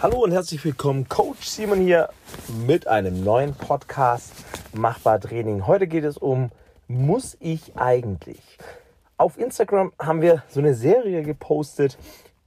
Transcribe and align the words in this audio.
Hallo 0.00 0.22
und 0.22 0.30
herzlich 0.30 0.64
willkommen, 0.64 1.08
Coach 1.08 1.44
Simon 1.44 1.80
hier 1.80 2.10
mit 2.68 2.86
einem 2.86 3.24
neuen 3.24 3.52
Podcast 3.52 4.32
Machbar 4.72 5.18
Training. 5.18 5.66
Heute 5.66 5.88
geht 5.88 6.04
es 6.04 6.16
um, 6.16 6.52
muss 6.86 7.36
ich 7.40 7.76
eigentlich? 7.76 8.40
Auf 9.16 9.36
Instagram 9.36 9.92
haben 9.98 10.22
wir 10.22 10.44
so 10.50 10.60
eine 10.60 10.74
Serie 10.74 11.24
gepostet, 11.24 11.98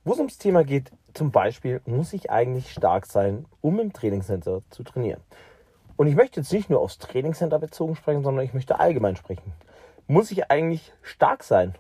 wo 0.06 0.14
es 0.14 0.20
ums 0.20 0.38
Thema 0.38 0.64
geht, 0.64 0.94
zum 1.14 1.32
Beispiel, 1.32 1.82
muss 1.86 2.14
ich 2.14 2.32
eigentlich 2.32 2.72
stark 2.72 3.06
sein, 3.06 3.44
um 3.60 3.82
im 3.82 3.92
Trainingscenter 3.92 4.62
zu 4.70 4.84
trainieren? 4.84 5.20
Und 5.98 6.08
ich 6.08 6.16
möchte 6.16 6.40
jetzt 6.40 6.54
nicht 6.54 6.70
nur 6.70 6.80
aufs 6.80 7.00
Trainingscenter 7.00 7.60
bezogen 7.60 7.98
sprechen, 7.98 8.24
sondern 8.24 8.46
ich 8.46 8.54
möchte 8.54 8.80
allgemein 8.80 9.18
sprechen. 9.18 9.52
Muss 10.08 10.32
ich 10.32 10.50
eigentlich 10.50 10.94
stark 11.02 11.44
sein, 11.44 11.76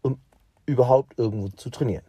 um 0.00 0.18
überhaupt 0.64 1.18
irgendwo 1.18 1.48
zu 1.48 1.68
trainieren? 1.68 2.04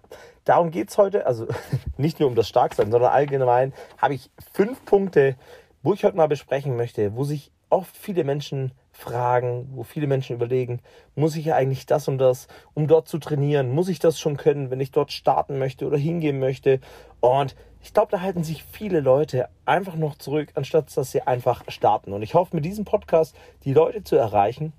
Darum 0.45 0.71
geht 0.71 0.89
es 0.89 0.97
heute, 0.97 1.25
also 1.25 1.47
nicht 1.97 2.19
nur 2.19 2.29
um 2.29 2.35
das 2.35 2.47
Starksein, 2.47 2.91
sondern 2.91 3.11
allgemein 3.11 3.73
habe 3.97 4.13
ich 4.13 4.31
fünf 4.53 4.83
Punkte, 4.85 5.35
wo 5.83 5.93
ich 5.93 6.03
heute 6.03 6.17
mal 6.17 6.27
besprechen 6.27 6.75
möchte, 6.75 7.15
wo 7.15 7.23
sich 7.23 7.51
oft 7.69 7.95
viele 7.95 8.23
Menschen 8.23 8.71
fragen, 8.91 9.69
wo 9.73 9.83
viele 9.83 10.05
Menschen 10.05 10.35
überlegen, 10.35 10.81
muss 11.15 11.35
ich 11.35 11.45
ja 11.45 11.55
eigentlich 11.55 11.85
das 11.85 12.07
und 12.07 12.17
das, 12.17 12.47
um 12.73 12.87
dort 12.87 13.07
zu 13.07 13.17
trainieren? 13.17 13.71
Muss 13.71 13.87
ich 13.87 13.99
das 13.99 14.19
schon 14.19 14.37
können, 14.37 14.69
wenn 14.69 14.81
ich 14.81 14.91
dort 14.91 15.11
starten 15.11 15.57
möchte 15.57 15.87
oder 15.87 15.97
hingehen 15.97 16.39
möchte? 16.39 16.81
Und 17.21 17.55
ich 17.81 17.93
glaube, 17.93 18.11
da 18.11 18.21
halten 18.21 18.43
sich 18.43 18.63
viele 18.63 18.99
Leute 18.99 19.49
einfach 19.65 19.95
noch 19.95 20.15
zurück, 20.15 20.49
anstatt 20.55 20.95
dass 20.95 21.11
sie 21.11 21.21
einfach 21.21 21.63
starten. 21.69 22.13
Und 22.13 22.21
ich 22.21 22.33
hoffe, 22.33 22.55
mit 22.55 22.65
diesem 22.65 22.85
Podcast 22.85 23.35
die 23.63 23.73
Leute 23.73 24.03
zu 24.03 24.17
erreichen, 24.17 24.73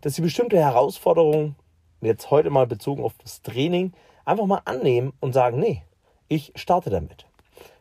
dass 0.00 0.14
sie 0.14 0.22
bestimmte 0.22 0.58
Herausforderungen, 0.58 1.54
jetzt 2.00 2.30
heute 2.30 2.50
mal 2.50 2.66
bezogen 2.66 3.04
auf 3.04 3.14
das 3.22 3.42
Training, 3.42 3.92
einfach 4.28 4.46
mal 4.46 4.62
annehmen 4.64 5.12
und 5.20 5.32
sagen, 5.32 5.58
nee, 5.58 5.82
ich 6.28 6.52
starte 6.54 6.90
damit. 6.90 7.26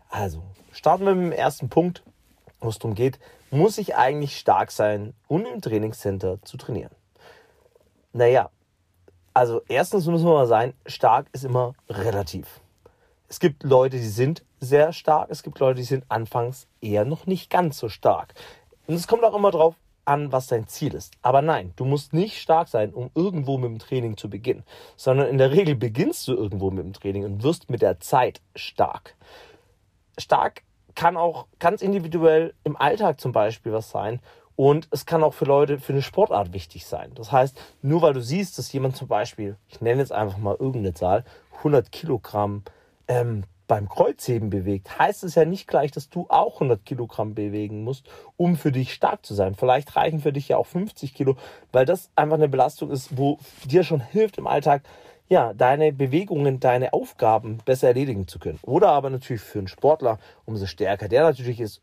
Also, 0.10 0.42
starten 0.72 1.06
wir 1.06 1.14
mit 1.14 1.34
dem 1.34 1.38
ersten 1.38 1.70
Punkt, 1.70 2.04
wo 2.60 2.70
es 2.70 2.80
darum 2.80 2.96
geht, 2.96 3.20
muss 3.52 3.78
ich 3.78 3.96
eigentlich 3.96 4.38
stark 4.38 4.72
sein, 4.72 5.14
um 5.28 5.46
im 5.46 5.62
Trainingscenter 5.62 6.42
zu 6.44 6.58
trainieren? 6.58 6.92
Naja, 8.14 8.50
also 9.34 9.62
erstens 9.68 10.06
muss 10.08 10.24
man 10.24 10.34
mal 10.34 10.48
sein, 10.48 10.74
stark 10.86 11.28
ist 11.34 11.46
immer 11.46 11.76
relativ. 11.90 12.62
Es 13.28 13.40
gibt 13.40 13.64
Leute, 13.64 13.98
die 13.98 14.08
sind 14.08 14.44
sehr 14.60 14.94
stark, 14.94 15.30
es 15.30 15.44
gibt 15.44 15.60
Leute, 15.60 15.76
die 15.76 15.86
sind 15.86 16.06
anfangs 16.08 16.68
eher 16.82 17.06
noch 17.06 17.26
nicht 17.26 17.50
ganz 17.50 17.78
so 17.78 17.90
stark. 17.90 18.34
Und 18.88 18.96
es 18.96 19.08
kommt 19.08 19.24
auch 19.24 19.36
immer 19.36 19.52
darauf 19.52 19.76
an, 20.08 20.32
was 20.32 20.48
dein 20.48 20.68
Ziel 20.68 20.94
ist. 20.94 21.14
Aber 21.22 21.42
nein, 21.42 21.74
du 21.76 21.86
musst 21.86 22.14
nicht 22.14 22.40
stark 22.40 22.68
sein, 22.68 22.94
um 22.94 23.10
irgendwo 23.16 23.58
mit 23.58 23.70
dem 23.70 23.80
Training 23.80 24.18
zu 24.18 24.30
beginnen, 24.30 24.64
sondern 24.96 25.28
in 25.28 25.38
der 25.38 25.52
Regel 25.52 25.76
beginnst 25.76 26.28
du 26.28 26.34
irgendwo 26.34 26.72
mit 26.72 26.86
dem 26.86 26.94
Training 26.94 27.26
und 27.26 27.44
wirst 27.44 27.70
mit 27.70 27.82
der 27.82 28.00
Zeit 28.00 28.42
stark. 28.56 29.16
Stark 30.18 30.64
kann 30.96 31.18
auch 31.18 31.46
ganz 31.60 31.82
individuell 31.82 32.54
im 32.64 32.76
Alltag 32.76 33.22
zum 33.22 33.32
Beispiel 33.32 33.72
was 33.72 33.90
sein. 33.92 34.20
Und 34.56 34.88
es 34.90 35.06
kann 35.06 35.24
auch 35.24 35.36
für 35.36 35.46
Leute 35.46 35.78
für 35.78 35.94
eine 35.94 36.02
Sportart 36.02 36.52
wichtig 36.52 36.88
sein. 36.88 37.12
Das 37.14 37.32
heißt, 37.32 37.62
nur 37.84 38.02
weil 38.02 38.14
du 38.14 38.22
siehst, 38.22 38.58
dass 38.58 38.74
jemand 38.74 38.98
zum 38.98 39.08
Beispiel, 39.08 39.56
ich 39.68 39.82
nenne 39.82 40.02
jetzt 40.02 40.12
einfach 40.12 40.40
mal 40.40 40.56
irgendeine 40.56 40.96
Zahl, 40.96 41.24
100 41.58 41.92
Kilogramm 41.92 42.64
ähm, 43.08 43.44
beim 43.68 43.90
Kreuzheben 43.90 44.50
bewegt, 44.50 44.98
heißt 44.98 45.24
es 45.24 45.36
ja 45.36 45.46
nicht 45.46 45.68
gleich, 45.68 45.92
dass 45.92 46.10
du 46.10 46.26
auch 46.30 46.56
100 46.56 46.86
Kilogramm 46.86 47.36
bewegen 47.36 47.84
musst, 47.84 48.06
um 48.38 48.56
für 48.56 48.72
dich 48.72 48.94
stark 48.94 49.26
zu 49.26 49.34
sein. 49.34 49.56
Vielleicht 49.56 49.96
reichen 49.96 50.22
für 50.22 50.34
dich 50.34 50.48
ja 50.48 50.58
auch 50.58 50.66
50 50.66 51.14
Kilo, 51.14 51.36
weil 51.72 51.86
das 51.86 52.10
einfach 52.16 52.38
eine 52.38 52.50
Belastung 52.50 52.92
ist, 52.92 53.18
wo 53.18 53.40
dir 53.66 53.84
schon 53.84 54.00
hilft 54.00 54.38
im 54.38 54.48
Alltag, 54.48 54.84
ja, 55.30 55.54
deine 55.54 55.92
Bewegungen, 55.92 56.62
deine 56.62 56.94
Aufgaben 56.94 57.58
besser 57.66 57.90
erledigen 57.90 58.28
zu 58.28 58.40
können. 58.40 58.60
Oder 58.62 58.90
aber 58.90 59.10
natürlich 59.10 59.42
für 59.42 59.60
einen 59.60 59.68
Sportler, 59.68 60.20
umso 60.46 60.66
stärker 60.66 61.10
der 61.10 61.24
natürlich 61.24 61.60
ist, 61.60 61.82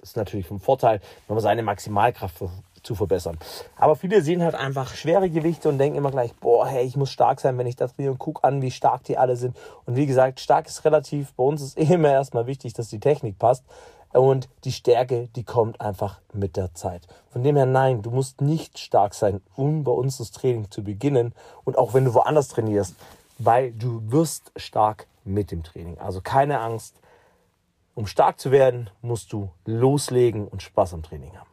ist 0.00 0.16
natürlich 0.16 0.46
vom 0.46 0.60
Vorteil, 0.60 1.00
wenn 1.26 1.34
man 1.34 1.42
seine 1.42 1.64
Maximalkraft 1.64 2.36
zu 2.82 2.94
verbessern. 2.94 3.38
Aber 3.76 3.96
viele 3.96 4.22
sehen 4.22 4.42
halt 4.42 4.54
einfach 4.54 4.94
schwere 4.94 5.30
Gewichte 5.30 5.68
und 5.68 5.78
denken 5.78 5.98
immer 5.98 6.10
gleich, 6.10 6.34
boah, 6.34 6.66
hey, 6.66 6.84
ich 6.84 6.96
muss 6.96 7.10
stark 7.10 7.40
sein, 7.40 7.58
wenn 7.58 7.66
ich 7.66 7.76
da 7.76 7.88
trainiere 7.88 8.12
und 8.12 8.18
guck 8.18 8.44
an, 8.44 8.62
wie 8.62 8.70
stark 8.70 9.04
die 9.04 9.18
alle 9.18 9.36
sind. 9.36 9.56
Und 9.86 9.96
wie 9.96 10.06
gesagt, 10.06 10.40
stark 10.40 10.66
ist 10.66 10.84
relativ. 10.84 11.32
Bei 11.34 11.44
uns 11.44 11.62
ist 11.62 11.76
immer 11.90 12.10
erstmal 12.10 12.46
wichtig, 12.46 12.72
dass 12.72 12.88
die 12.88 13.00
Technik 13.00 13.38
passt. 13.38 13.64
Und 14.12 14.48
die 14.64 14.72
Stärke, 14.72 15.28
die 15.36 15.44
kommt 15.44 15.80
einfach 15.80 16.20
mit 16.32 16.56
der 16.56 16.74
Zeit. 16.74 17.06
Von 17.30 17.44
dem 17.44 17.54
her, 17.54 17.66
nein, 17.66 18.02
du 18.02 18.10
musst 18.10 18.40
nicht 18.40 18.78
stark 18.78 19.14
sein, 19.14 19.40
um 19.54 19.84
bei 19.84 19.92
uns 19.92 20.18
das 20.18 20.32
Training 20.32 20.68
zu 20.70 20.82
beginnen. 20.82 21.32
Und 21.64 21.78
auch 21.78 21.94
wenn 21.94 22.04
du 22.04 22.14
woanders 22.14 22.48
trainierst, 22.48 22.96
weil 23.38 23.72
du 23.72 24.02
wirst 24.10 24.50
stark 24.56 25.06
mit 25.24 25.50
dem 25.50 25.62
Training. 25.62 25.98
Also 25.98 26.20
keine 26.20 26.60
Angst. 26.60 26.96
Um 27.94 28.06
stark 28.06 28.40
zu 28.40 28.50
werden, 28.50 28.90
musst 29.02 29.32
du 29.32 29.50
loslegen 29.64 30.48
und 30.48 30.62
Spaß 30.62 30.94
am 30.94 31.02
Training 31.02 31.36
haben. 31.36 31.50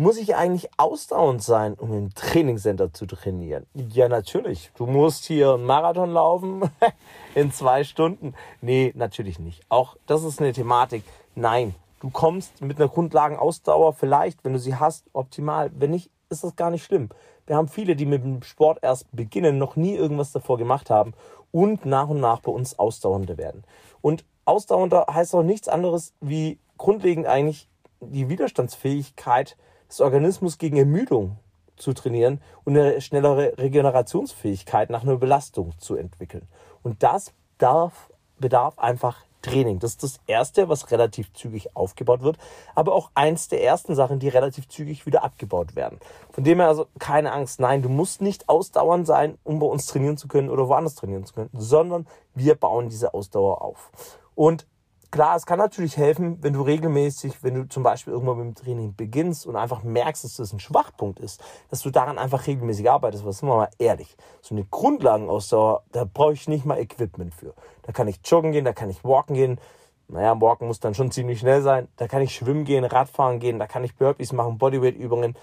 Muss 0.00 0.16
ich 0.16 0.34
eigentlich 0.34 0.70
ausdauernd 0.78 1.42
sein, 1.42 1.74
um 1.74 1.92
im 1.92 2.14
Trainingscenter 2.14 2.90
zu 2.90 3.04
trainieren? 3.04 3.66
Ja, 3.74 4.08
natürlich. 4.08 4.70
Du 4.74 4.86
musst 4.86 5.26
hier 5.26 5.52
einen 5.52 5.66
Marathon 5.66 6.10
laufen 6.10 6.62
in 7.34 7.52
zwei 7.52 7.84
Stunden. 7.84 8.32
Nee, 8.62 8.94
natürlich 8.96 9.38
nicht. 9.38 9.60
Auch 9.68 9.98
das 10.06 10.24
ist 10.24 10.40
eine 10.40 10.54
Thematik. 10.54 11.04
Nein, 11.34 11.74
du 12.00 12.08
kommst 12.08 12.62
mit 12.62 12.78
einer 12.78 12.88
Grundlagenausdauer 12.88 13.92
vielleicht, 13.92 14.42
wenn 14.42 14.54
du 14.54 14.58
sie 14.58 14.74
hast, 14.74 15.04
optimal. 15.12 15.70
Wenn 15.74 15.90
nicht, 15.90 16.10
ist 16.30 16.44
das 16.44 16.56
gar 16.56 16.70
nicht 16.70 16.84
schlimm. 16.84 17.10
Wir 17.46 17.56
haben 17.56 17.68
viele, 17.68 17.94
die 17.94 18.06
mit 18.06 18.24
dem 18.24 18.42
Sport 18.42 18.78
erst 18.80 19.14
beginnen, 19.14 19.58
noch 19.58 19.76
nie 19.76 19.96
irgendwas 19.96 20.32
davor 20.32 20.56
gemacht 20.56 20.88
haben 20.88 21.12
und 21.52 21.84
nach 21.84 22.08
und 22.08 22.20
nach 22.20 22.40
bei 22.40 22.52
uns 22.52 22.78
ausdauernder 22.78 23.36
werden. 23.36 23.64
Und 24.00 24.24
ausdauernder 24.46 25.08
heißt 25.12 25.34
auch 25.34 25.42
nichts 25.42 25.68
anderes 25.68 26.14
wie 26.22 26.58
grundlegend 26.78 27.26
eigentlich 27.26 27.68
die 28.00 28.30
Widerstandsfähigkeit, 28.30 29.58
des 29.90 30.00
Organismus 30.00 30.56
gegen 30.56 30.76
Ermüdung 30.76 31.36
zu 31.76 31.92
trainieren 31.92 32.40
und 32.64 32.76
eine 32.76 33.00
schnellere 33.00 33.58
Regenerationsfähigkeit 33.58 34.90
nach 34.90 35.02
einer 35.02 35.16
Belastung 35.16 35.72
zu 35.78 35.96
entwickeln. 35.96 36.46
Und 36.82 37.02
das 37.02 37.32
darf, 37.58 38.10
bedarf 38.38 38.78
einfach 38.78 39.24
Training. 39.42 39.78
Das 39.78 39.92
ist 39.92 40.02
das 40.02 40.20
Erste, 40.26 40.68
was 40.68 40.90
relativ 40.90 41.32
zügig 41.32 41.74
aufgebaut 41.74 42.22
wird, 42.22 42.36
aber 42.74 42.94
auch 42.94 43.10
eins 43.14 43.48
der 43.48 43.64
ersten 43.64 43.94
Sachen, 43.94 44.18
die 44.18 44.28
relativ 44.28 44.68
zügig 44.68 45.06
wieder 45.06 45.24
abgebaut 45.24 45.74
werden. 45.76 45.98
Von 46.30 46.44
dem 46.44 46.58
her 46.58 46.68
also 46.68 46.86
keine 46.98 47.32
Angst. 47.32 47.60
Nein, 47.60 47.82
du 47.82 47.88
musst 47.88 48.20
nicht 48.20 48.48
ausdauernd 48.48 49.06
sein, 49.06 49.38
um 49.44 49.58
bei 49.58 49.66
uns 49.66 49.86
trainieren 49.86 50.16
zu 50.16 50.28
können 50.28 50.50
oder 50.50 50.68
woanders 50.68 50.94
trainieren 50.94 51.24
zu 51.24 51.34
können, 51.34 51.50
sondern 51.54 52.06
wir 52.34 52.54
bauen 52.54 52.88
diese 52.88 53.14
Ausdauer 53.14 53.62
auf. 53.62 53.90
Und 54.34 54.66
Klar, 55.10 55.34
es 55.34 55.44
kann 55.44 55.58
natürlich 55.58 55.96
helfen, 55.96 56.38
wenn 56.40 56.52
du 56.52 56.62
regelmäßig, 56.62 57.42
wenn 57.42 57.54
du 57.54 57.68
zum 57.68 57.82
Beispiel 57.82 58.12
irgendwann 58.12 58.38
mit 58.38 58.46
dem 58.46 58.54
Training 58.54 58.94
beginnst 58.94 59.44
und 59.44 59.56
einfach 59.56 59.82
merkst, 59.82 60.22
dass 60.22 60.36
das 60.36 60.52
ein 60.52 60.60
Schwachpunkt 60.60 61.18
ist, 61.18 61.42
dass 61.68 61.82
du 61.82 61.90
daran 61.90 62.16
einfach 62.16 62.46
regelmäßig 62.46 62.88
arbeitest. 62.88 63.24
Was 63.24 63.38
sind 63.38 63.48
wir 63.48 63.56
mal 63.56 63.70
ehrlich? 63.78 64.16
So 64.40 64.54
eine 64.54 64.64
Grundlagenausdauer, 64.64 65.82
da 65.90 66.04
brauche 66.04 66.34
ich 66.34 66.46
nicht 66.46 66.64
mal 66.64 66.78
Equipment 66.78 67.34
für. 67.34 67.54
Da 67.82 67.90
kann 67.90 68.06
ich 68.06 68.20
joggen 68.24 68.52
gehen, 68.52 68.64
da 68.64 68.72
kann 68.72 68.88
ich 68.88 69.02
walken 69.02 69.34
gehen. 69.34 69.60
Naja, 70.06 70.40
walken 70.40 70.68
muss 70.68 70.78
dann 70.78 70.94
schon 70.94 71.10
ziemlich 71.10 71.40
schnell 71.40 71.62
sein. 71.62 71.88
Da 71.96 72.06
kann 72.06 72.22
ich 72.22 72.32
schwimmen 72.32 72.64
gehen, 72.64 72.84
Radfahren 72.84 73.40
gehen, 73.40 73.58
da 73.58 73.66
kann 73.66 73.82
ich 73.82 73.96
Burpees 73.96 74.32
machen, 74.32 74.58
Bodyweight-Übungen. 74.58 75.36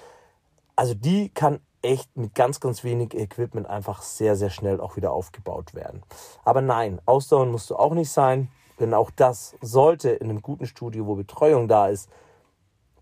Also 0.77 0.93
die 0.93 1.27
kann 1.27 1.59
echt 1.81 2.15
mit 2.15 2.35
ganz, 2.35 2.61
ganz 2.61 2.85
wenig 2.85 3.13
Equipment 3.13 3.67
einfach 3.67 4.01
sehr, 4.01 4.37
sehr 4.37 4.49
schnell 4.49 4.79
auch 4.79 4.95
wieder 4.95 5.11
aufgebaut 5.11 5.73
werden. 5.73 6.03
Aber 6.45 6.61
nein, 6.61 7.01
Ausdauern 7.05 7.51
musst 7.51 7.69
du 7.69 7.75
auch 7.75 7.93
nicht 7.93 8.11
sein. 8.11 8.49
Denn 8.79 8.93
auch 8.93 9.11
das 9.11 9.55
sollte 9.61 10.09
in 10.09 10.29
einem 10.29 10.41
guten 10.41 10.65
Studio, 10.65 11.07
wo 11.07 11.15
Betreuung 11.15 11.67
da 11.67 11.87
ist, 11.87 12.09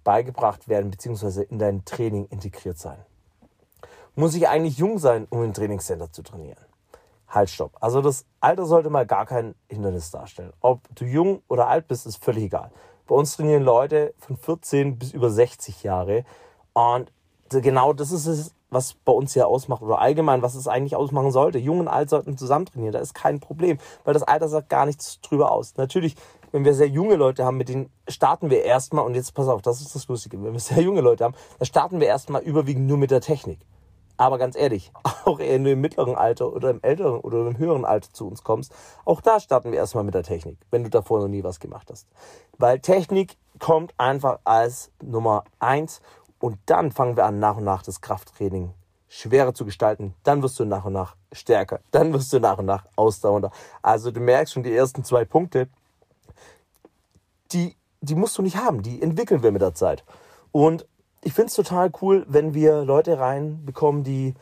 beigebracht 0.03 0.67
werden 0.67 0.91
bzw. 0.91 1.43
in 1.43 1.59
dein 1.59 1.83
Training 1.83 2.25
integriert 2.27 2.77
sein. 2.77 2.97
Muss 4.15 4.35
ich 4.35 4.47
eigentlich 4.47 4.77
jung 4.77 4.97
sein, 4.97 5.27
um 5.29 5.43
im 5.43 5.53
Trainingscenter 5.53 6.11
zu 6.11 6.23
trainieren? 6.23 6.63
Halt, 7.27 7.49
stopp. 7.49 7.71
Also 7.81 8.01
das 8.01 8.25
Alter 8.39 8.65
sollte 8.65 8.89
mal 8.89 9.05
gar 9.05 9.25
kein 9.25 9.55
Hindernis 9.67 10.11
darstellen. 10.11 10.53
Ob 10.61 10.79
du 10.95 11.03
jung 11.05 11.41
oder 11.49 11.67
alt 11.67 11.87
bist, 11.87 12.05
ist 12.05 12.23
völlig 12.23 12.45
egal. 12.45 12.71
Bei 13.07 13.15
uns 13.15 13.35
trainieren 13.35 13.63
Leute 13.63 14.13
von 14.17 14.37
14 14.37 14.97
bis 14.97 15.11
über 15.11 15.29
60 15.29 15.83
Jahre. 15.83 16.23
Und 16.73 17.11
genau 17.49 17.91
das 17.91 18.11
ist 18.11 18.25
es, 18.25 18.55
was 18.75 18.93
bei 18.93 19.11
uns 19.11 19.33
hier 19.33 19.47
ausmacht 19.47 19.81
oder 19.81 19.99
allgemein, 19.99 20.43
was 20.43 20.53
es 20.53 20.67
eigentlich 20.67 20.95
ausmachen 20.95 21.31
sollte. 21.31 21.57
Jung 21.57 21.79
und 21.79 21.87
alt 21.87 22.09
sollten 22.09 22.37
zusammen 22.37 22.67
trainieren, 22.67 22.93
da 22.93 22.99
ist 22.99 23.15
kein 23.15 23.39
Problem, 23.39 23.79
weil 24.03 24.13
das 24.13 24.21
Alter 24.21 24.47
sagt 24.47 24.69
gar 24.69 24.85
nichts 24.85 25.19
drüber 25.21 25.51
aus. 25.51 25.75
Natürlich, 25.77 26.15
wenn 26.51 26.65
wir 26.65 26.75
sehr 26.75 26.87
junge 26.87 27.15
Leute 27.15 27.45
haben, 27.45 27.57
mit 27.57 27.69
denen 27.69 27.89
starten 28.07 28.51
wir 28.51 28.63
erstmal, 28.63 29.05
und 29.05 29.15
jetzt 29.15 29.33
pass 29.33 29.47
auf, 29.47 29.61
das 29.63 29.81
ist 29.81 29.95
das 29.95 30.07
Lustige, 30.07 30.41
wenn 30.43 30.53
wir 30.53 30.59
sehr 30.59 30.81
junge 30.81 31.01
Leute 31.01 31.23
haben, 31.23 31.35
dann 31.57 31.65
starten 31.65 31.99
wir 31.99 32.07
erstmal 32.07 32.43
überwiegend 32.43 32.85
nur 32.85 32.97
mit 32.97 33.09
der 33.09 33.21
Technik. 33.21 33.59
Aber 34.17 34.37
ganz 34.37 34.55
ehrlich, 34.55 34.91
auch 35.25 35.39
eher 35.39 35.59
nur 35.59 35.73
im 35.73 35.81
mittleren 35.81 36.15
Alter 36.15 36.53
oder 36.53 36.69
im 36.69 36.79
älteren 36.81 37.19
oder 37.19 37.47
im 37.47 37.57
höheren 37.57 37.85
Alter 37.85 38.11
zu 38.13 38.27
uns 38.27 38.43
kommst, 38.43 38.73
auch 39.05 39.21
da 39.21 39.39
starten 39.39 39.71
wir 39.71 39.79
erstmal 39.79 40.03
mit 40.03 40.13
der 40.13 40.23
Technik, 40.23 40.57
wenn 40.71 40.83
du 40.83 40.89
davor 40.89 41.19
noch 41.19 41.27
nie 41.27 41.43
was 41.43 41.59
gemacht 41.59 41.89
hast. 41.91 42.07
Weil 42.57 42.79
Technik 42.79 43.37
kommt 43.59 43.93
einfach 43.97 44.39
als 44.43 44.91
Nummer 45.01 45.43
eins 45.59 46.01
und 46.45 46.59
dann 46.67 46.91
fangen 46.91 47.17
wir 47.17 47.25
an, 47.25 47.39
nach 47.39 47.57
und 47.57 47.63
nach 47.63 47.81
das 47.81 48.01
Krafttraining 48.01 48.71
schwerer 49.07 49.55
zu 49.55 49.65
gestalten, 49.65 50.13
dann 50.21 50.43
wirst 50.43 50.59
du 50.59 50.65
nach 50.65 50.85
und 50.85 50.93
nach 50.93 51.15
stärker, 51.31 51.79
dann 51.89 52.13
wirst 52.13 52.31
du 52.31 52.39
nach 52.39 52.59
und 52.59 52.67
nach 52.67 52.85
ausdauernder. 52.95 53.49
Also 53.81 54.11
du 54.11 54.19
merkst 54.19 54.53
schon 54.53 54.61
die 54.61 54.71
ersten 54.71 55.03
zwei 55.03 55.25
Punkte, 55.25 55.69
die, 57.51 57.75
die 58.01 58.13
musst 58.13 58.37
du 58.37 58.43
nicht 58.43 58.57
haben, 58.57 58.83
die 58.83 59.01
entwickeln 59.01 59.41
wir 59.41 59.51
mit 59.51 59.63
der 59.63 59.73
Zeit. 59.73 60.03
Und 60.51 60.85
ich 61.23 61.33
finde 61.33 61.47
es 61.47 61.55
total 61.55 61.91
cool, 62.03 62.27
wenn 62.29 62.53
wir 62.53 62.85
Leute 62.85 63.17
reinbekommen, 63.17 64.03
die, 64.03 64.35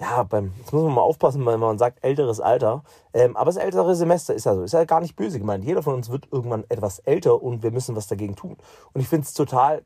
ja, 0.00 0.24
beim, 0.24 0.54
jetzt 0.58 0.72
muss 0.72 0.82
man 0.82 0.94
mal 0.94 1.02
aufpassen, 1.02 1.46
wenn 1.46 1.60
man 1.60 1.78
sagt 1.78 2.02
älteres 2.02 2.40
Alter, 2.40 2.82
ähm, 3.12 3.36
aber 3.36 3.46
das 3.46 3.58
ältere 3.58 3.94
Semester 3.94 4.34
ist 4.34 4.46
ja 4.46 4.56
so, 4.56 4.64
ist 4.64 4.74
ja 4.74 4.84
gar 4.86 5.00
nicht 5.00 5.14
böse 5.14 5.38
gemeint. 5.38 5.62
Jeder 5.62 5.84
von 5.84 5.94
uns 5.94 6.10
wird 6.10 6.26
irgendwann 6.32 6.64
etwas 6.68 6.98
älter 6.98 7.40
und 7.40 7.62
wir 7.62 7.70
müssen 7.70 7.94
was 7.94 8.08
dagegen 8.08 8.34
tun. 8.34 8.56
Und 8.92 9.00
ich 9.00 9.06
finde 9.06 9.24
es 9.24 9.34
total 9.34 9.84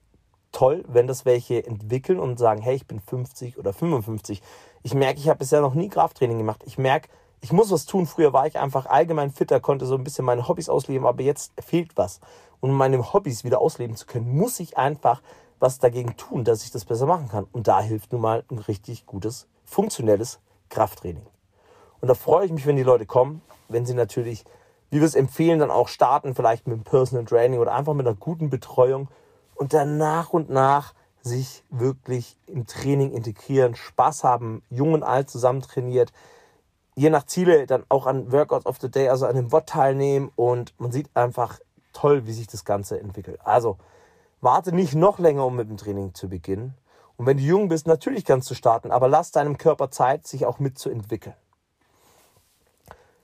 toll, 0.53 0.85
wenn 0.89 1.07
das 1.07 1.25
welche 1.25 1.65
entwickeln 1.67 2.19
und 2.19 2.39
sagen, 2.39 2.63
hey, 2.63 2.77
ich 2.77 2.87
bin 2.87 3.01
50 3.01 3.59
oder 3.59 3.73
55. 3.73 4.43
Ich 4.83 4.95
merke, 4.95 5.21
ich 5.21 5.29
habe 5.29 5.39
bisher 5.39 5.61
noch 5.61 5.75
nie 5.75 5.89
Krafttraining 5.89 6.39
gemacht. 6.39 6.63
Ich 6.67 6.79
merke, 6.79 7.09
ich 7.41 7.53
muss 7.53 7.71
was 7.71 7.87
tun. 7.87 8.07
Früher 8.07 8.33
war 8.33 8.47
ich 8.47 8.59
einfach 8.59 8.87
allgemein 8.87 9.31
fitter, 9.31 9.61
konnte 9.61 9.87
so 9.87 9.95
ein 9.95 10.05
bisschen 10.05 10.25
meine 10.25 10.49
Hobbys 10.49 10.69
ausleben, 10.69 11.07
aber 11.07 11.23
jetzt 11.23 11.53
fehlt 11.61 11.97
was. 11.97 12.21
Und 12.61 12.71
um 12.71 12.77
meine 12.77 13.13
Hobbys 13.13 13.45
wieder 13.45 13.61
ausleben 13.61 13.97
zu 13.97 14.07
können, 14.07 14.37
muss 14.37 14.59
ich 14.61 14.77
einfach 14.77 15.23
was 15.61 15.79
dagegen 15.79 16.17
tun, 16.17 16.45
dass 16.45 16.65
ich 16.65 16.71
das 16.71 16.85
besser 16.85 17.07
machen 17.07 17.29
kann. 17.29 17.47
Und 17.53 17.69
da 17.69 17.81
hilft 17.81 18.13
nun 18.13 18.21
mal 18.21 18.45
ein 18.51 18.59
richtig 18.59 19.07
gutes, 19.07 19.47
funktionelles 19.65 20.41
Krafttraining. 20.69 21.27
Und 22.01 22.09
da 22.09 22.15
freue 22.15 22.47
ich 22.47 22.53
mich, 22.53 22.67
wenn 22.67 22.77
die 22.77 22.83
Leute 22.83 23.07
kommen, 23.07 23.43
wenn 23.69 23.87
sie 23.87 23.95
natürlich, 23.95 24.45
wie 24.91 25.01
wir 25.01 25.07
es 25.07 25.15
empfehlen, 25.15 25.59
dann 25.59 25.71
auch 25.71 25.89
starten, 25.89 26.35
vielleicht 26.35 26.67
mit 26.67 26.75
einem 26.75 26.85
Personal 26.85 27.25
Training 27.25 27.59
oder 27.59 27.75
einfach 27.75 27.95
mit 27.95 28.07
einer 28.07 28.17
guten 28.17 28.51
Betreuung 28.51 29.09
und 29.59 29.75
dann 29.75 29.99
nach 29.99 30.33
und 30.33 30.49
nach 30.49 30.95
sich 31.21 31.65
wirklich 31.69 32.37
im 32.47 32.67
Training 32.67 33.13
integrieren, 33.13 33.75
Spaß 33.75 34.25
haben, 34.25 34.63
jung 34.71 34.93
und 34.95 35.03
alt 35.03 35.29
zusammen 35.29 35.61
trainiert, 35.61 36.13
je 36.95 37.11
nach 37.11 37.27
Ziele 37.27 37.67
dann 37.67 37.85
auch 37.89 38.07
an 38.07 38.33
Workouts 38.33 38.67
of 38.67 38.79
the 38.81 38.91
Day, 38.91 39.09
also 39.09 39.27
an 39.27 39.35
dem 39.35 39.53
WOD 39.53 39.67
teilnehmen 39.67 40.31
und 40.37 40.75
man 40.79 40.93
sieht 40.93 41.11
einfach 41.15 41.59
toll, 41.93 42.27
wie 42.27 42.33
sich 42.33 42.47
das 42.47 42.65
Ganze 42.65 43.01
entwickelt. 43.01 43.41
Also 43.45 43.79
warte 44.41 44.73
nicht 44.73 44.95
noch 44.95 45.19
länger, 45.19 45.45
um 45.45 45.57
mit 45.57 45.69
dem 45.69 45.77
Training 45.77 46.15
zu 46.15 46.29
beginnen. 46.29 46.75
Und 47.17 47.27
wenn 47.27 47.37
du 47.37 47.43
jung 47.43 47.69
bist, 47.69 47.89
natürlich 47.89 48.25
kannst 48.25 48.49
du 48.49 48.55
starten, 48.55 48.93
aber 48.93 49.09
lass 49.09 49.33
deinem 49.33 49.59
Körper 49.59 49.91
Zeit, 49.91 50.27
sich 50.27 50.47
auch 50.47 50.61
mitzuentwickeln. 50.61 51.35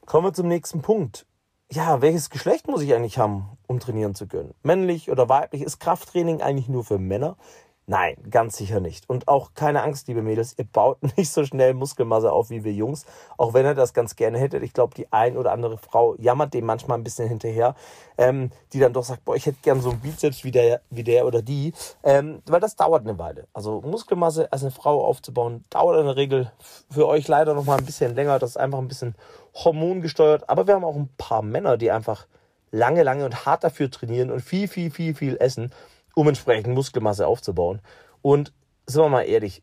Kommen 0.05 0.27
wir 0.27 0.33
zum 0.33 0.49
nächsten 0.49 0.83
Punkt 0.83 1.27
ja, 1.75 2.01
welches 2.01 2.31
Geschlecht 2.31 2.69
muss 2.69 2.83
ich 2.83 2.95
eigentlich 2.95 3.19
haben, 3.19 3.49
um 3.67 3.81
trainieren 3.81 4.15
zu 4.15 4.27
können? 4.29 4.55
Männlich 4.63 5.11
oder 5.11 5.29
weiblich? 5.29 5.63
Ist 5.63 5.81
Krafttraining 5.81 6.41
eigentlich 6.41 6.69
nur 6.69 6.85
für 6.85 6.99
Männer? 6.99 7.37
Nein, 7.87 8.17
ganz 8.31 8.57
sicher 8.57 8.81
nicht. 8.81 9.11
Und 9.11 9.29
auch 9.29 9.53
keine 9.55 9.83
Angst, 9.83 10.09
liebe 10.09 10.23
Mädels, 10.23 10.55
ihr 10.57 10.65
baut 10.65 11.03
nicht 11.19 11.31
so 11.31 11.45
schnell 11.45 11.75
Muskelmasse 11.75 12.33
auf 12.33 12.49
wie 12.49 12.65
wir 12.65 12.73
Jungs, 12.73 13.05
auch 13.37 13.53
wenn 13.53 13.67
ihr 13.67 13.75
das 13.75 13.93
ganz 13.93 14.17
gerne 14.17 14.39
hättet. 14.39 14.63
Ich 14.63 14.73
glaube, 14.73 14.95
die 14.95 15.13
ein 15.13 15.37
oder 15.37 15.53
andere 15.53 15.77
Frau 15.77 16.15
jammert 16.17 16.55
dem 16.55 16.65
manchmal 16.65 16.97
ein 16.97 17.05
bisschen 17.05 17.29
hinterher, 17.29 17.75
ähm, 18.17 18.51
die 18.73 18.81
dann 18.81 18.95
doch 18.95 19.05
sagt, 19.05 19.27
boah, 19.27 19.37
ich 19.37 19.45
hätte 19.45 19.59
gern 19.61 19.83
so 19.83 19.91
einen 19.91 20.01
Bizeps 20.01 20.45
wie 20.45 20.51
der, 20.51 20.81
wie 20.89 21.05
der 21.05 21.27
oder 21.27 21.43
die, 21.43 21.75
ähm, 22.03 22.43
weil 22.47 22.61
das 22.61 22.75
dauert 22.75 23.03
eine 23.03 23.19
Weile. 23.19 23.49
Also 23.53 23.83
Muskelmasse 23.83 24.51
als 24.51 24.63
eine 24.63 24.71
Frau 24.71 25.05
aufzubauen, 25.05 25.65
dauert 25.69 26.01
in 26.01 26.07
der 26.07 26.17
Regel 26.17 26.51
für 26.91 27.07
euch 27.07 27.29
leider 27.29 27.53
noch 27.53 27.67
mal 27.67 27.77
ein 27.77 27.85
bisschen 27.85 28.15
länger. 28.15 28.39
Das 28.39 28.51
ist 28.51 28.57
einfach 28.57 28.79
ein 28.79 28.89
bisschen 28.89 29.15
hormongesteuert. 29.53 30.49
Aber 30.49 30.67
wir 30.67 30.75
haben 30.75 30.85
auch 30.85 30.97
ein 30.97 31.11
paar 31.19 31.43
Männer, 31.43 31.77
die 31.77 31.91
einfach 31.91 32.27
lange, 32.71 33.03
lange 33.03 33.27
und 33.27 33.45
hart 33.45 33.63
dafür 33.63 33.91
trainieren 33.91 34.31
und 34.31 34.41
viel, 34.41 34.69
viel, 34.69 34.91
viel, 34.91 35.15
viel 35.15 35.37
essen 35.37 35.71
um 36.15 36.29
entsprechend 36.29 36.75
Muskelmasse 36.75 37.27
aufzubauen. 37.27 37.81
Und 38.23 38.53
sind 38.87 39.03
wir 39.03 39.09
mal 39.09 39.23
ehrlich, 39.23 39.63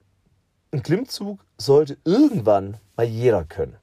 ein 0.71 0.83
Klimmzug 0.83 1.39
sollte 1.57 1.97
irgendwann 2.05 2.77
mal 2.95 3.05
jeder 3.05 3.43
können. 3.43 3.75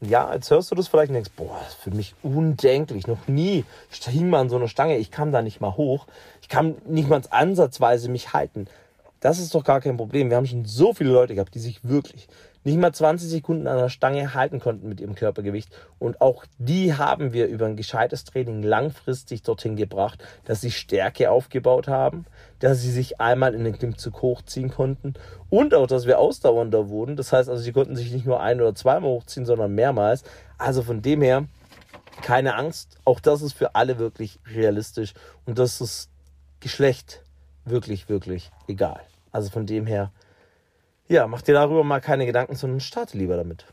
Und 0.00 0.10
ja, 0.10 0.32
jetzt 0.34 0.50
hörst 0.50 0.70
du 0.70 0.74
das 0.74 0.88
vielleicht 0.88 1.08
und 1.08 1.14
denkst, 1.14 1.32
boah, 1.36 1.58
das 1.60 1.74
ist 1.74 1.80
für 1.80 1.90
mich 1.90 2.14
undenklich. 2.22 3.06
Noch 3.06 3.28
nie 3.28 3.64
hing 3.90 4.28
man 4.28 4.42
an 4.42 4.48
so 4.50 4.56
einer 4.56 4.68
Stange, 4.68 4.98
ich 4.98 5.10
kam 5.10 5.32
da 5.32 5.40
nicht 5.40 5.60
mal 5.60 5.76
hoch. 5.76 6.06
Ich 6.42 6.48
kann 6.48 6.76
nicht 6.86 7.08
mal 7.08 7.22
ansatzweise 7.30 8.10
mich 8.10 8.32
halten. 8.32 8.66
Das 9.20 9.38
ist 9.38 9.54
doch 9.54 9.64
gar 9.64 9.80
kein 9.80 9.96
Problem. 9.96 10.28
Wir 10.28 10.36
haben 10.36 10.46
schon 10.46 10.66
so 10.66 10.92
viele 10.92 11.10
Leute 11.10 11.34
gehabt, 11.34 11.54
die 11.54 11.58
sich 11.58 11.82
wirklich 11.82 12.28
nicht 12.66 12.78
mal 12.78 12.92
20 12.92 13.30
Sekunden 13.30 13.68
an 13.68 13.78
der 13.78 13.88
Stange 13.88 14.34
halten 14.34 14.58
konnten 14.58 14.88
mit 14.88 15.00
ihrem 15.00 15.14
Körpergewicht. 15.14 15.70
Und 16.00 16.20
auch 16.20 16.44
die 16.58 16.94
haben 16.94 17.32
wir 17.32 17.46
über 17.46 17.66
ein 17.66 17.76
gescheites 17.76 18.24
Training 18.24 18.62
langfristig 18.64 19.42
dorthin 19.42 19.76
gebracht, 19.76 20.22
dass 20.44 20.62
sie 20.62 20.72
Stärke 20.72 21.30
aufgebaut 21.30 21.86
haben, 21.86 22.26
dass 22.58 22.82
sie 22.82 22.90
sich 22.90 23.20
einmal 23.20 23.54
in 23.54 23.62
den 23.62 23.78
Klimmzug 23.78 24.20
hochziehen 24.20 24.70
konnten 24.70 25.14
und 25.48 25.74
auch, 25.74 25.86
dass 25.86 26.06
wir 26.06 26.18
ausdauernder 26.18 26.88
wurden. 26.88 27.14
Das 27.14 27.32
heißt 27.32 27.48
also, 27.48 27.62
sie 27.62 27.72
konnten 27.72 27.94
sich 27.94 28.12
nicht 28.12 28.26
nur 28.26 28.40
ein 28.40 28.60
oder 28.60 28.74
zweimal 28.74 29.10
hochziehen, 29.10 29.46
sondern 29.46 29.72
mehrmals. 29.72 30.24
Also 30.58 30.82
von 30.82 31.02
dem 31.02 31.22
her, 31.22 31.44
keine 32.22 32.56
Angst. 32.56 32.98
Auch 33.04 33.20
das 33.20 33.42
ist 33.42 33.52
für 33.52 33.76
alle 33.76 33.98
wirklich 33.98 34.40
realistisch. 34.52 35.14
Und 35.44 35.60
das 35.60 35.80
ist 35.80 36.10
Geschlecht 36.58 37.22
wirklich, 37.64 38.08
wirklich 38.08 38.50
egal. 38.66 39.00
Also 39.30 39.50
von 39.50 39.66
dem 39.66 39.86
her, 39.86 40.10
ja, 41.08 41.26
mach 41.26 41.42
dir 41.42 41.54
darüber 41.54 41.84
mal 41.84 42.00
keine 42.00 42.26
Gedanken, 42.26 42.56
sondern 42.56 42.80
starte 42.80 43.16
lieber 43.16 43.36
damit. 43.36 43.66